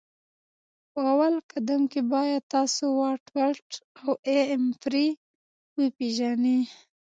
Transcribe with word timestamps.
په 0.91 0.99
اول 1.11 1.33
قدم 1.51 1.81
کي 1.91 2.01
باید 2.13 2.41
تاسو 2.55 2.83
واټ 2.99 3.23
ولټ 3.37 3.69
او 4.03 4.09
A 4.35 4.37
امپري 4.57 5.07
وپيژني 5.79 6.59